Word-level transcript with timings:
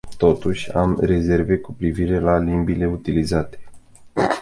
Totuși, 0.17 0.71
am 0.71 0.97
rezerve 1.01 1.57
cu 1.57 1.73
privire 1.73 2.19
la 2.19 2.37
limbile 2.37 2.87
utilizate. 2.87 3.59